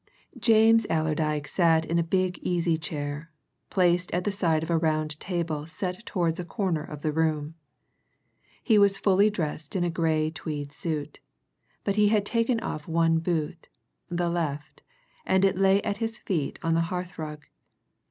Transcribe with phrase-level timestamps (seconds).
[0.39, 3.29] James Allerdyke sat in a big easy chair,
[3.69, 7.53] placed at the side of a round table set towards a corner of the room.
[8.63, 11.19] He was fully dressed in a grey tweed suit,
[11.83, 13.67] but he had taken off one boot
[14.09, 14.81] the left
[15.23, 17.43] and it lay at his feet on the hearthrug.